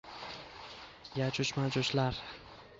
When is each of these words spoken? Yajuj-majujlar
Yajuj-majujlar 1.19 2.15